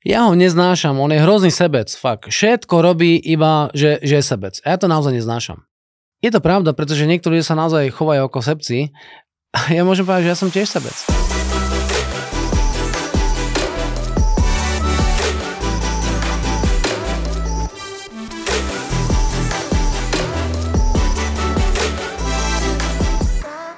[0.00, 2.32] Ja ho neznášam, on je hrozný sebec, fakt.
[2.32, 4.56] Všetko robí iba, že, že je sebec.
[4.64, 5.68] A ja to naozaj neznášam.
[6.24, 8.96] Je to pravda, pretože niektorí ľudia sa naozaj chovajú ako sebci.
[9.52, 10.96] A ja môžem povedať, že ja som tiež sebec.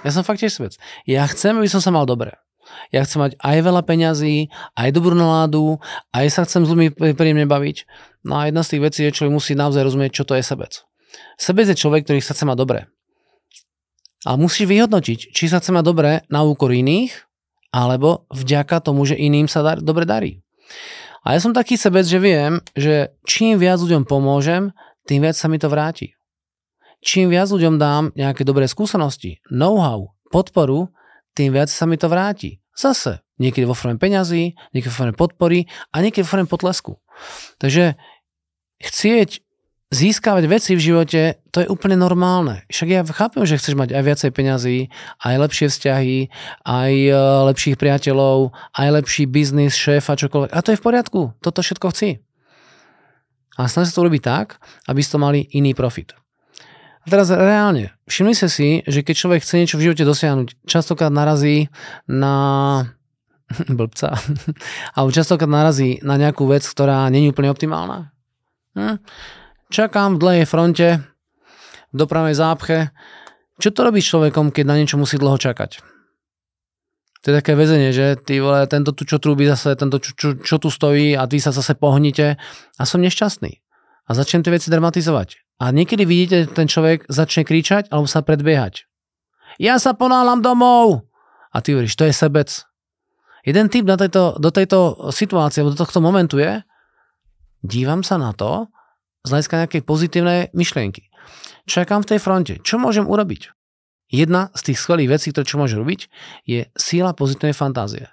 [0.06, 0.78] Ja som fakt tiež sebec.
[1.02, 2.38] Ja chcem, aby som sa mal dobre.
[2.90, 5.80] Ja chcem mať aj veľa peňazí, aj dobrú náladu,
[6.12, 7.76] aj sa chcem s ľuďmi príjemne baviť.
[8.28, 10.84] No a jedna z tých vecí je, človek musí naozaj rozumieť, čo to je sebec.
[11.36, 12.80] Sebec je človek, ktorý sa chce mať dobre.
[14.22, 17.10] A musí vyhodnotiť, či sa chce mať dobre na úkor iných,
[17.74, 20.44] alebo vďaka tomu, že iným sa dar, dobre darí.
[21.26, 24.70] A ja som taký sebec, že viem, že čím viac ľuďom pomôžem,
[25.06, 26.14] tým viac sa mi to vráti.
[27.02, 30.94] Čím viac ľuďom dám nejaké dobré skúsenosti, know-how, podporu,
[31.34, 32.61] tým viac sa mi to vráti.
[32.72, 36.96] Zase, niekedy vo forme peňazí, niekedy vo forme podpory a niekedy vo forme potlesku.
[37.60, 38.00] Takže
[38.80, 39.44] chcieť
[39.92, 41.20] získavať veci v živote,
[41.52, 42.64] to je úplne normálne.
[42.72, 44.78] Však ja chápem, že chceš mať aj viacej peňazí,
[45.20, 46.18] aj lepšie vzťahy,
[46.64, 47.12] aj e,
[47.52, 50.50] lepších priateľov, aj lepší biznis, šéfa, čokoľvek.
[50.56, 51.20] A to je v poriadku.
[51.44, 52.24] Toto všetko chci.
[53.60, 54.56] A snaž sa to urobiť tak,
[54.88, 56.16] aby ste mali iný profit.
[57.02, 61.10] A teraz reálne, všimli sa si, že keď človek chce niečo v živote dosiahnuť, častokrát
[61.10, 61.66] narazí
[62.06, 62.34] na
[63.78, 64.14] blbca,
[64.96, 68.14] alebo častokrát narazí na nejakú vec, ktorá není úplne optimálna.
[68.78, 69.02] Hm?
[69.72, 70.88] Čakám v dlhej fronte,
[71.92, 72.94] v dopravnej zápche.
[73.58, 75.82] Čo to robí človekom, keď na niečo musí dlho čakať?
[77.22, 80.28] To je také väzenie, že ty vole, tento tu čo trúbi zase, tento čo, čo,
[80.42, 82.34] čo tu stojí a ty sa zase pohnite
[82.78, 83.62] a som nešťastný.
[84.06, 85.41] A začnem tie veci dramatizovať.
[85.62, 88.90] A niekedy vidíte, ten človek začne kričať alebo sa predbiehať.
[89.62, 91.06] Ja sa ponáhľam domov!
[91.54, 92.50] A ty hovoríš, to je sebec.
[93.46, 96.66] Jeden typ na tejto, do tejto situácie, do tohto momentu je,
[97.62, 98.66] dívam sa na to
[99.22, 101.06] z hľadiska nejakej pozitívnej myšlienky.
[101.70, 102.54] Čakám v tej fronte.
[102.66, 103.54] Čo môžem urobiť?
[104.10, 106.10] Jedna z tých skvelých vecí, ktoré čo môže robiť,
[106.42, 108.10] je síla pozitívnej fantázie.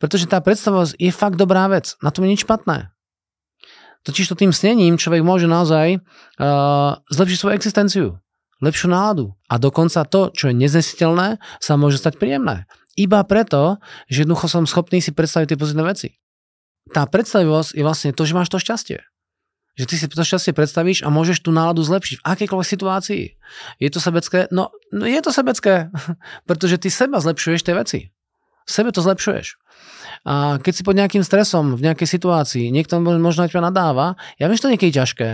[0.00, 1.92] Pretože tá predstavosť je fakt dobrá vec.
[2.00, 2.88] Na tom je nič špatné.
[4.02, 8.06] Totiž to tým snením človek môže naozaj uh, zlepšiť svoju existenciu,
[8.58, 9.34] lepšiu náladu.
[9.46, 12.66] A dokonca to, čo je neznesiteľné, sa môže stať príjemné.
[12.98, 13.78] Iba preto,
[14.10, 16.08] že jednoducho som schopný si predstaviť tie pozitívne veci.
[16.90, 18.98] Tá predstavivosť je vlastne to, že máš to šťastie.
[19.78, 23.24] Že ty si to šťastie predstavíš a môžeš tú náladu zlepšiť v akejkoľvek situácii.
[23.80, 24.50] Je to sebecké?
[24.52, 25.88] No, no je to sebecké,
[26.50, 27.98] pretože ty seba zlepšuješ tie veci.
[28.68, 29.58] Sebe to zlepšuješ.
[30.22, 34.54] A keď si pod nejakým stresom v nejakej situácii, niekto možno ťa nadáva, ja viem,
[34.54, 35.28] že to niekedy ťažké,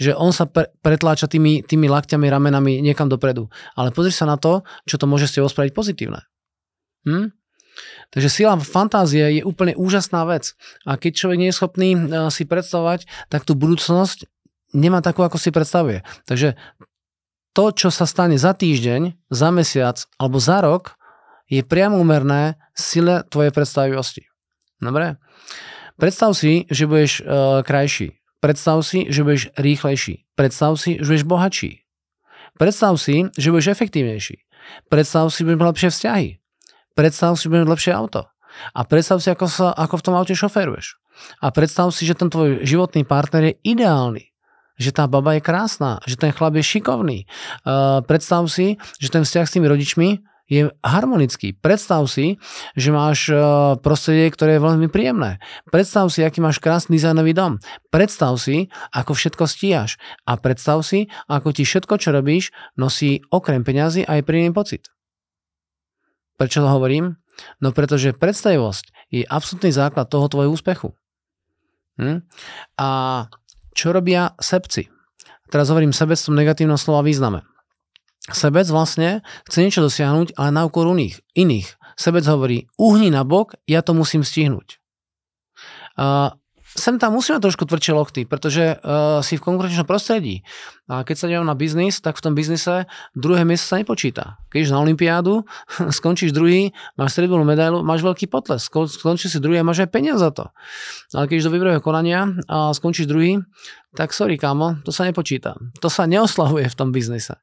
[0.00, 3.52] že on sa pre, pretláča tými, tými lakťami, ramenami niekam dopredu.
[3.76, 6.24] Ale pozri sa na to, čo to môže s tebou spraviť pozitívne.
[7.04, 7.36] Hm?
[8.10, 10.56] Takže sila fantázie je úplne úžasná vec.
[10.88, 11.98] A keď človek nie je schopný e,
[12.32, 14.26] si predstavovať, tak tú budúcnosť
[14.74, 16.02] nemá takú, ako si predstavuje.
[16.26, 16.58] Takže
[17.54, 20.99] to, čo sa stane za týždeň, za mesiac alebo za rok,
[21.50, 24.22] je priamo umerné sile tvojej predstavivosti.
[24.78, 25.18] Dobre?
[26.00, 28.16] Predstav si, že budeš uh, krajší.
[28.40, 30.24] Predstav si, že budeš rýchlejší.
[30.32, 31.70] Predstav si, že budeš bohatší.
[32.56, 34.48] Predstav si, že budeš efektívnejší.
[34.88, 36.28] Predstav si, že budeš lepšie vzťahy.
[36.96, 38.30] Predstav si, že budeš lepšie auto.
[38.72, 40.96] A predstav si, ako, sa, ako v tom aute šoféruješ.
[41.44, 44.30] A predstav si, že ten tvoj životný partner je ideálny
[44.80, 47.28] že tá baba je krásna, že ten chlap je šikovný.
[47.68, 51.54] Uh, predstav si, že ten vzťah s tými rodičmi je harmonický.
[51.54, 52.42] Predstav si,
[52.74, 53.38] že máš e,
[53.78, 55.38] prostredie, ktoré je veľmi príjemné.
[55.70, 57.62] Predstav si, aký máš krásny dizajnový dom.
[57.94, 59.96] Predstav si, ako všetko stíhaš.
[60.26, 64.90] A predstav si, ako ti všetko, čo robíš, nosí okrem peňazí aj príjemný pocit.
[66.34, 67.22] Prečo to hovorím?
[67.62, 70.98] No pretože predstavivosť je absolútny základ toho tvojho úspechu.
[72.02, 72.26] Hm?
[72.74, 72.88] A
[73.70, 74.90] čo robia sebci?
[75.50, 77.46] Teraz hovorím sebe v negatívnom slova význame.
[78.28, 81.24] Sebec vlastne chce niečo dosiahnuť, ale na úkor iných.
[81.32, 81.68] iných.
[81.96, 84.76] Sebec hovorí, uhni na bok, ja to musím stihnúť.
[85.96, 86.32] Uh,
[86.70, 90.46] sem tam musíme trošku tvrdšie lokty, pretože uh, si v konkurenčnom prostredí.
[90.86, 92.86] A keď sa dívam na biznis, tak v tom biznise
[93.18, 94.38] druhé miesto sa nepočíta.
[94.54, 95.42] Keď na Olympiádu,
[95.98, 98.70] skončíš druhý, máš strednú medailu, máš veľký potles.
[98.70, 100.46] Skončíš si druhý a máš aj peniaz za to.
[101.10, 103.42] Ale keď do výberového konania a skončíš druhý,
[103.98, 105.58] tak sorry kámo, to sa nepočíta.
[105.82, 107.34] To sa neoslavuje v tom biznise.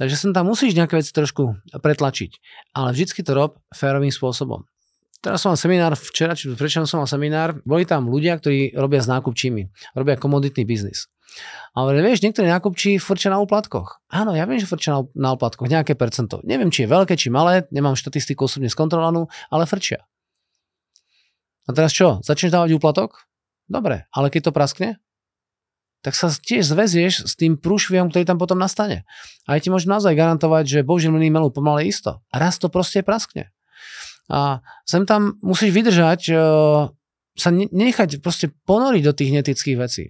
[0.00, 2.40] Takže sem tam musíš nejaké veci trošku pretlačiť.
[2.72, 4.64] Ale vždycky to rob férovým spôsobom.
[5.20, 9.04] Teraz som mal seminár, včera, či prečo som mal seminár, boli tam ľudia, ktorí robia
[9.04, 11.12] s nákupčími, robia komoditný biznis.
[11.76, 14.00] Ale vieš, niektorí nákupčí frčia na úplatkoch.
[14.08, 16.40] Áno, ja viem, že frčia na, na úplatkoch, nejaké percento.
[16.48, 20.08] Neviem, či je veľké, či malé, nemám štatistiku osobne skontrolovanú, ale frčia.
[21.68, 22.24] A teraz čo?
[22.24, 23.28] Začneš dávať úplatok?
[23.68, 24.88] Dobre, ale keď to praskne,
[26.00, 29.04] tak sa tiež zväzieš s tým prúšviom, ktorý tam potom nastane.
[29.44, 32.24] A ja ti môžem naozaj garantovať, že Boží mliny melú pomaly isto.
[32.32, 33.52] A raz to proste praskne.
[34.32, 36.88] A sem tam musíš vydržať, uh,
[37.36, 40.04] sa nechať proste ponoriť do tých netických vecí.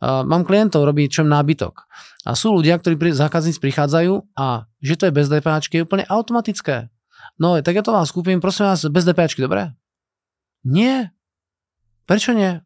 [0.00, 1.84] Uh, mám klientov, robí čo nábytok.
[2.24, 6.08] A sú ľudia, ktorí pri, zákazníci prichádzajú a že to je bez DPAčky je úplne
[6.08, 6.88] automatické.
[7.36, 9.74] No, tak ja to vás kúpim, prosím vás, bez DPAčky, dobre?
[10.64, 11.12] Nie.
[12.08, 12.64] Prečo nie?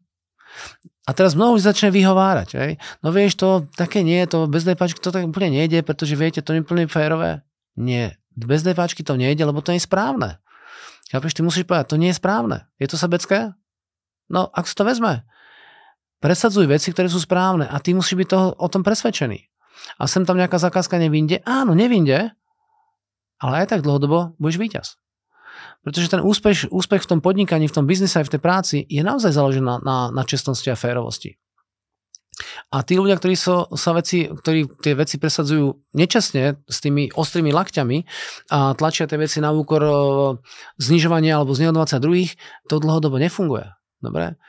[1.09, 2.49] A teraz mnoho už začne vyhovárať.
[2.53, 2.71] Hej?
[3.01, 6.53] No vieš, to také nie, to bez DPAčky to tak úplne nejde, pretože viete, to
[6.53, 7.41] je úplne férové.
[7.73, 10.37] Nie, bez DPAčky to nejde, lebo to nie je správne.
[11.09, 12.69] Chápeš, ty musíš povedať, to nie je správne.
[12.77, 13.57] Je to sebecké?
[14.29, 15.25] No, ak si to vezme,
[16.21, 19.49] presadzuj veci, ktoré sú správne a ty musíš byť toho, o tom presvedčený.
[19.97, 21.41] A sem tam nejaká zakázka nevinde?
[21.49, 22.37] Áno, nevinde,
[23.41, 24.87] ale aj tak dlhodobo budeš víťaz.
[25.79, 28.99] Pretože ten úspech, úspech v tom podnikaní, v tom biznise aj v tej práci je
[28.99, 31.39] naozaj založený na, na, na čestnosti a férovosti.
[32.71, 37.51] A tí ľudia, ktorí so, sa veci, ktorí tie veci presadzujú nečestne s tými ostrými
[37.51, 37.97] lakťami
[38.55, 39.83] a tlačia tie veci na úkor
[40.79, 42.39] znižovania alebo znehodnovania druhých,
[42.71, 43.78] to dlhodobo nefunguje.
[43.99, 44.39] Dobre?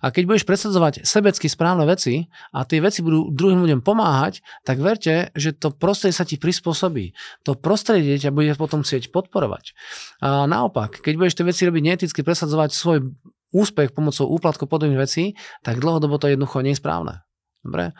[0.00, 4.80] A keď budeš presadzovať sebecky správne veci a tie veci budú druhým ľuďom pomáhať, tak
[4.80, 7.12] verte, že to prostredie sa ti prispôsobí.
[7.44, 9.76] To prostredie ťa bude potom chcieť podporovať.
[10.24, 13.12] A naopak, keď budeš tie veci robiť neeticky, presadzovať svoj
[13.52, 17.20] úspech pomocou úplatkov podobných vecí, tak dlhodobo to jednoducho je správne.
[17.64, 17.96] Dobre?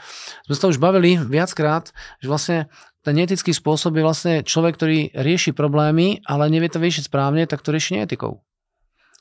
[0.49, 1.89] Sme sa už bavili viackrát,
[2.21, 2.59] že vlastne
[3.01, 7.65] ten neetický spôsob je vlastne človek, ktorý rieši problémy, ale nevie to riešiť správne, tak
[7.65, 8.45] to rieši neetikou.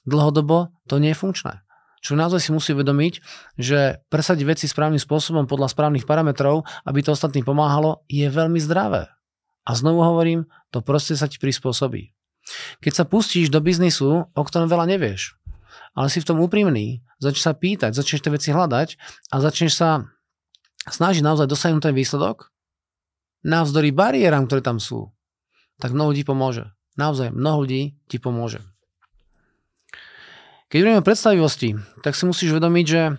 [0.04, 1.63] Dlhodobo to nie je funkčné.
[2.04, 3.24] Čo naozaj si musí uvedomiť,
[3.56, 9.08] že presadiť veci správnym spôsobom podľa správnych parametrov, aby to ostatným pomáhalo, je veľmi zdravé.
[9.64, 10.44] A znovu hovorím,
[10.76, 12.12] to proste sa ti prispôsobí.
[12.84, 15.40] Keď sa pustíš do biznisu, o ktorom veľa nevieš,
[15.96, 19.00] ale si v tom úprimný, začneš sa pýtať, začneš tie veci hľadať
[19.32, 20.04] a začneš sa
[20.92, 22.52] snažiť naozaj dosiahnuť ten výsledok,
[23.48, 25.16] navzdory bariéram, ktoré tam sú,
[25.80, 26.68] tak mnoho ľudí pomôže.
[27.00, 28.73] Naozaj, mnoho ľudí ti pomôže.
[30.74, 33.14] Keď hovoríme o predstavivosti, tak si musíš uvedomiť, že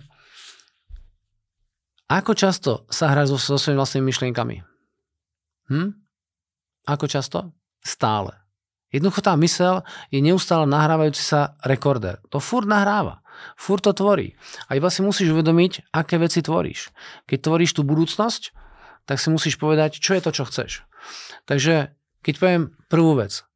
[2.11, 4.59] ako často sa hráš so, so svojimi vlastnými myšlienkami?
[5.71, 5.95] Hm?
[6.83, 7.55] Ako často?
[7.79, 8.35] Stále.
[8.91, 12.19] Jednoducho tá mysel je neustále nahrávajúci sa rekorder.
[12.35, 13.23] To furt nahráva.
[13.55, 14.35] Furt to tvorí.
[14.67, 16.91] A iba si musíš uvedomiť, aké veci tvoríš.
[17.23, 18.51] Keď tvoríš tú budúcnosť,
[19.07, 20.83] tak si musíš povedať, čo je to, čo chceš.
[21.47, 23.47] Takže keď poviem prvú vec.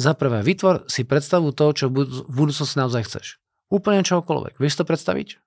[0.00, 3.26] Za prvé, vytvor si predstavu toho, čo v budúcnosti naozaj chceš.
[3.68, 4.60] Úplne čokoľvek.
[4.60, 5.40] Vieš to predstaviť?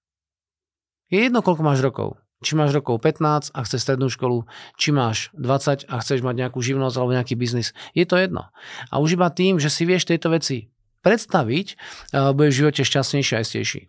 [1.14, 2.18] Je jedno, koľko máš rokov.
[2.42, 4.46] Či máš rokov 15 a chceš strednú školu,
[4.78, 7.74] či máš 20 a chceš mať nejakú živnosť alebo nejaký biznis.
[7.98, 8.50] Je to jedno.
[8.92, 10.70] A už iba tým, že si vieš tieto veci
[11.06, 11.68] predstaviť,
[12.14, 13.82] uh, budeš v živote šťastnejší a istejší.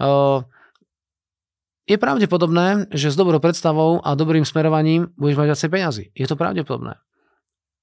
[0.00, 0.46] Uh,
[1.90, 6.04] je pravdepodobné, že s dobrou predstavou a dobrým smerovaním budeš mať viacej peniazy.
[6.14, 7.02] Je to pravdepodobné.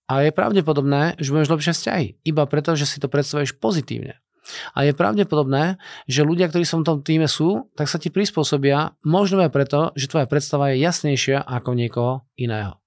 [0.07, 4.23] A je pravdepodobné, že budeš lepšie vzťahy, iba preto, že si to predstavuješ pozitívne.
[4.71, 5.75] A je pravdepodobné,
[6.07, 9.79] že ľudia, ktorí som v tom týme sú, tak sa ti prispôsobia možno aj preto,
[9.99, 12.79] že tvoja predstava je jasnejšia ako niekoho iného.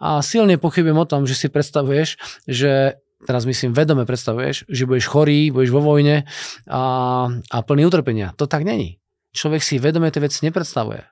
[0.00, 2.16] A silne pochybujem o tom, že si predstavuješ,
[2.48, 6.28] že teraz myslím vedome predstavuješ, že budeš chorý, budeš vo vojne
[6.68, 6.82] a,
[7.28, 8.36] a plný utrpenia.
[8.36, 9.00] To tak není.
[9.32, 11.02] Človek si vedome tie veci nepredstavuje.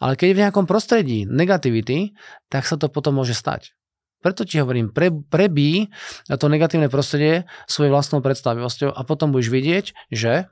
[0.00, 2.16] Ale keď je v nejakom prostredí negativity,
[2.50, 3.76] tak sa to potom môže stať.
[4.20, 5.88] Preto ti hovorím, pre, prebí
[6.28, 10.46] to negatívne prostredie svojou vlastnou predstavivosťou a potom budeš vidieť, že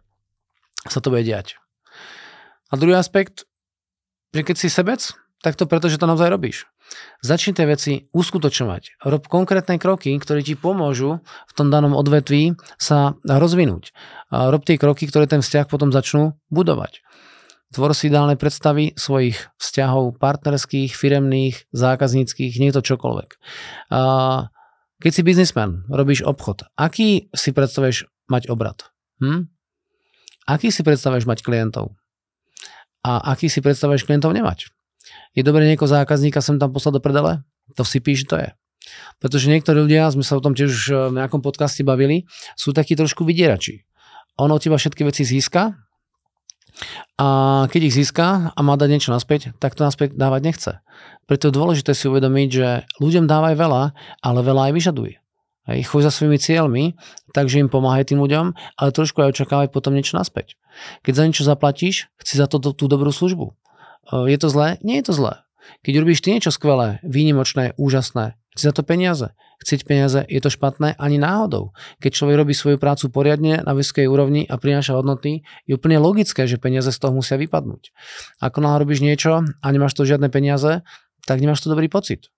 [0.88, 1.60] sa to bude diať.
[2.72, 3.44] A druhý aspekt,
[4.32, 5.00] že keď si sebec,
[5.40, 6.66] tak to preto, že to naozaj robíš.
[7.20, 9.04] Začni tie veci uskutočňovať.
[9.04, 13.92] Rob konkrétne kroky, ktoré ti pomôžu v tom danom odvetví sa rozvinúť.
[14.32, 17.04] Rob tie kroky, ktoré ten vzťah potom začnú budovať.
[17.68, 23.30] Tvor si ideálne predstavy svojich vzťahov partnerských, firemných, zákazníckých, nie je to čokoľvek.
[24.98, 28.88] Keď si biznismen, robíš obchod, aký si predstavuješ mať obrad?
[29.20, 29.52] Hm?
[30.48, 31.92] Aký si predstavuješ mať klientov?
[33.04, 34.72] A aký si predstavuješ klientov nemať?
[35.36, 37.44] Je dobré niekoho zákazníka sem tam poslať do predele?
[37.76, 38.48] To si píš, to je.
[39.20, 40.72] Pretože niektorí ľudia, sme sa o tom tiež
[41.12, 42.24] v nejakom podcaste bavili,
[42.56, 43.84] sú takí trošku vydierači.
[44.40, 45.76] On od teba všetky veci získa,
[47.18, 47.26] a
[47.70, 50.72] keď ich získa a má dať niečo naspäť, tak to naspäť dávať nechce.
[51.26, 52.68] Preto je dôležité si uvedomiť, že
[53.02, 53.82] ľuďom dávaj veľa,
[54.22, 55.10] ale veľa aj vyžaduj.
[55.68, 56.84] Hej, choď za svojimi cieľmi,
[57.36, 60.56] takže im pomáhaj tým ľuďom, ale trošku aj očakávaj potom niečo naspäť.
[61.04, 63.52] Keď za niečo zaplatíš, chci za to tú dobrú službu.
[64.08, 64.80] Je to zlé?
[64.80, 65.44] Nie je to zlé.
[65.84, 69.36] Keď robíš ty niečo skvelé, výnimočné, úžasné, chci za to peniaze.
[69.58, 71.74] Chcieť peniaze, je to špatné ani náhodou.
[71.98, 76.46] Keď človek robí svoju prácu poriadne na vysokej úrovni a prináša hodnoty, je úplne logické,
[76.46, 77.90] že peniaze z toho musia vypadnúť.
[78.38, 80.86] Ako náhle robíš niečo a nemáš to žiadne peniaze,
[81.26, 82.30] tak nemáš to dobrý pocit.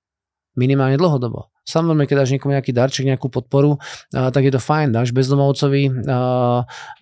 [0.59, 1.55] Minimálne dlhodobo.
[1.63, 3.79] Samozrejme, keď dáš niekomu nejaký darček, nejakú podporu,
[4.11, 4.91] tak je to fajn.
[4.91, 5.87] Dáš bezdomovcovi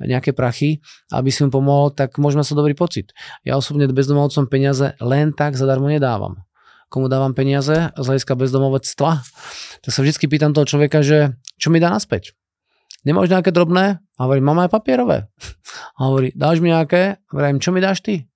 [0.04, 3.16] nejaké prachy, aby si mu pomohol, tak môžeme sa dobrý pocit.
[3.48, 6.44] Ja osobne bezdomovcom peniaze len tak zadarmo nedávam.
[6.88, 9.10] Komu dávam peniaze z hľadiska bezdomovectva,
[9.84, 12.32] tak sa vždy pýtam toho človeka, že čo mi dá naspäť.
[13.04, 14.00] Nemáš nejaké drobné?
[14.18, 15.28] A hovorím, mám aj papierové.
[16.00, 17.22] A hovorí, dáš mi nejaké?
[17.30, 18.26] Hovorím, čo mi dáš ty?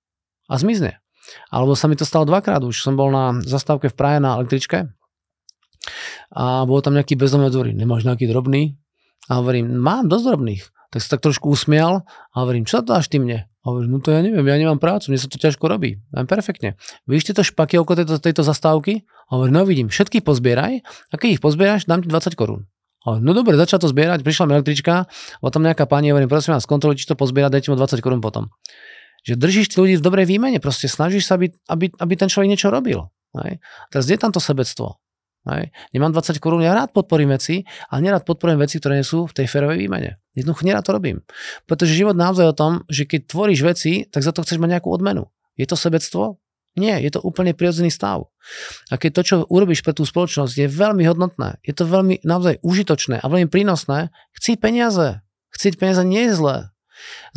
[0.47, 1.01] A zmizne.
[1.49, 2.79] Alebo sa mi to stalo dvakrát už.
[2.79, 4.93] Som bol na zastávke v Prahe na električke
[6.33, 8.73] a bol tam nejaký bezdomovec, hovorí, nemáš nejaký drobný?
[9.27, 10.63] A hovorím, mám dosť drobných.
[10.93, 13.49] Tak sa tak trošku usmial a hovorím, čo dáš ty mne?
[13.65, 15.97] A hovorím, no to ja neviem, ja nemám prácu, mne sa to ťažko robí.
[16.13, 16.77] Len perfektne.
[17.09, 19.01] Vidíš tieto špaky okolo tejto, tejto zastávky?
[19.33, 22.69] A hovorím, no vidím, všetky pozbieraj a keď ich pozbieraš, dám ti 20 korún.
[23.07, 25.09] no dobre, začal to zbierať, prišla mi električka,
[25.41, 28.21] o tam nejaká pani, hovorím, prosím vás, kontroluj, či to pozbiera, dajte mu 20 korún
[28.21, 28.53] potom.
[29.25, 32.69] Že držíš ľudí v dobrej výmene, proste snažíš sa, aby, aby, aby ten človek niečo
[32.69, 33.09] robil.
[33.33, 33.63] Hej.
[33.89, 35.01] Teraz je tam to sebectvo.
[35.43, 35.75] Hej.
[35.91, 39.35] Nemám 20 korún, ja rád podporím veci, ale nerad podporujem veci, ktoré nie sú v
[39.35, 40.15] tej férovej výmene.
[40.31, 41.19] Jednoducho nerad to robím.
[41.67, 44.87] Pretože život naozaj o tom, že keď tvoríš veci, tak za to chceš mať nejakú
[44.87, 45.27] odmenu.
[45.59, 46.39] Je to sebectvo?
[46.73, 48.31] Nie, je to úplne prirodzený stav.
[48.89, 52.63] A keď to, čo urobíš pre tú spoločnosť, je veľmi hodnotné, je to veľmi naozaj
[52.65, 55.21] užitočné a veľmi prínosné, chci peniaze.
[55.53, 56.57] Chcieť peniaze nie je zlé.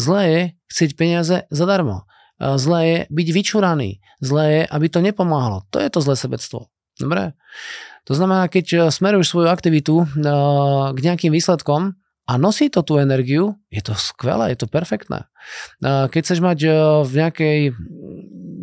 [0.01, 0.41] Zlé je
[0.73, 2.09] chcieť peniaze zadarmo.
[2.41, 4.01] Zlé je byť vyčúraný.
[4.25, 5.69] Zlé je, aby to nepomáhalo.
[5.75, 6.73] To je to zlé sebectvo.
[6.97, 7.37] Dobre?
[8.07, 10.07] To znamená, keď eh, smeruješ svoju aktivitu eh,
[10.95, 15.27] k nejakým výsledkom a nosí to tú energiu, je to skvelé, je to perfektné.
[15.83, 16.59] Eh, keď chceš mať
[17.07, 17.59] v nejakej,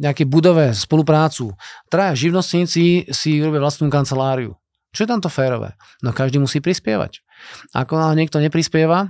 [0.03, 1.53] nejakej budove spoluprácu,
[1.87, 4.55] traja živnostníci si robia vlastnú kanceláriu.
[4.93, 5.73] Čo je tam to férové?
[6.05, 7.25] No každý musí prispievať.
[7.73, 9.09] Ako niekto neprispieva,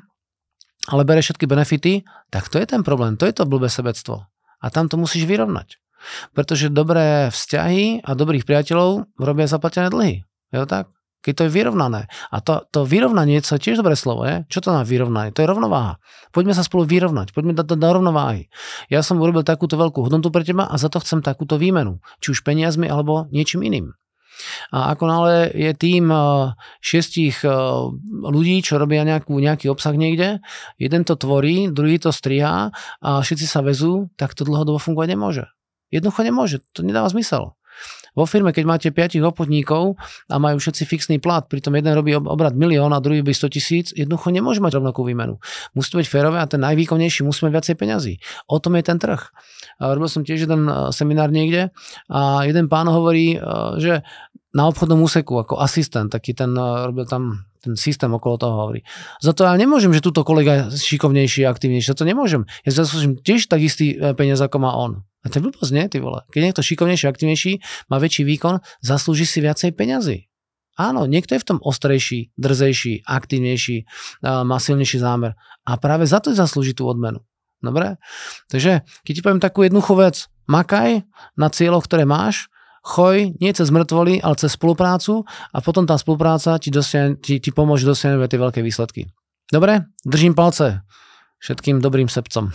[0.87, 4.27] ale bere všetky benefity, tak to je ten problém, to je to blbé sebectvo.
[4.63, 5.82] A tam to musíš vyrovnať.
[6.35, 10.13] Pretože dobré vzťahy a dobrých priateľov robia zaplatené dlhy.
[10.53, 10.85] Je to tak?
[11.23, 12.11] Keď to je vyrovnané.
[12.35, 14.43] A to, to vyrovnanie, to je tiež dobré slovo, je?
[14.51, 15.31] Čo to na vyrovnanie?
[15.31, 16.03] To je rovnováha.
[16.35, 18.51] Poďme sa spolu vyrovnať, poďme dať do rovnováhy.
[18.91, 22.03] Ja som urobil takúto veľkú hodnotu pre teba a za to chcem takúto výmenu.
[22.19, 23.95] Či už peniazmi alebo niečím iným.
[24.73, 26.19] A ako nále je tým eh,
[26.81, 27.53] šiestich eh,
[28.09, 30.41] ľudí, čo robia nejakú, nejaký obsah niekde,
[30.81, 35.45] jeden to tvorí, druhý to striha a všetci sa vezú, tak to dlhodobo fungovať nemôže.
[35.93, 37.53] Jednoducho nemôže, to nedáva zmysel.
[38.13, 39.97] Vo firme, keď máte 5 obchodníkov
[40.29, 43.85] a majú všetci fixný plat, pritom jeden robí obrad milión a druhý by 100 tisíc,
[43.89, 45.41] jednoducho nemôže mať rovnakú výmenu.
[45.73, 48.13] Musí to byť férové a ten najvýkonnejší musí mať viacej peňazí.
[48.45, 49.21] O tom je ten trh.
[49.81, 51.73] Robil som tiež jeden e, seminár niekde
[52.05, 53.37] a jeden pán hovorí, e,
[53.81, 54.05] že
[54.53, 58.85] na obchodnom úseku ako asistent, taký ten, e, robil tam ten systém okolo toho hovorí.
[59.23, 61.95] Za to ja nemôžem, že túto kolega je šikovnejší a aktivnejší.
[61.95, 62.45] Za to nemôžem.
[62.61, 65.07] Ja zaslúžim tiež tak istý peniaz, ako má on.
[65.23, 66.19] A to je blbosť, nie, ty vole.
[66.35, 67.51] Keď niekto šikovnejší, aktivnejší,
[67.87, 70.27] má väčší výkon, zaslúži si viacej peňazí.
[70.75, 73.85] Áno, niekto je v tom ostrejší, drzejší, aktívnejší,
[74.25, 75.37] má silnejší zámer.
[75.63, 77.21] A práve za to zaslúži tú odmenu.
[77.63, 77.95] Dobre?
[78.51, 81.07] Takže, keď ti poviem takú jednoduchú vec, makaj
[81.39, 82.51] na cieľoch, ktoré máš,
[82.83, 85.23] choj nie cez mŕtvoly, ale cez spoluprácu
[85.55, 89.07] a potom tá spolupráca ti, dosiahne, ti, ti pomôže dosiahnuť tie veľké výsledky.
[89.47, 89.87] Dobre?
[90.03, 90.83] Držím palce
[91.39, 92.51] všetkým dobrým sebcom.